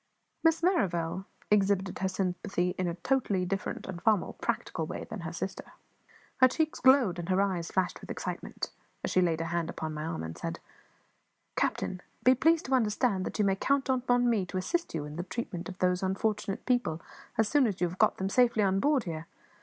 [0.43, 5.19] Miss Merrivale exhibited her sympathy in a totally different and far more practical way than
[5.19, 5.73] her sister.
[6.37, 8.71] Her cheeks glowed, and her eyes flashed with excitement
[9.03, 10.59] as she laid her hand upon my arm, and said
[11.55, 15.17] "Captain, be pleased to understand that you may count upon me to assist you in
[15.17, 16.99] the treatment of those unfortunate people,
[17.37, 19.27] as soon as you have got them safely on board here.